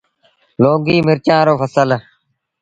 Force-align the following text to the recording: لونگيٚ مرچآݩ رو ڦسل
لونگيٚ 0.61 1.05
مرچآݩ 1.07 1.45
رو 1.47 1.53
ڦسل 1.59 1.89